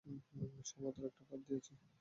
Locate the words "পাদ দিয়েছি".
1.29-1.71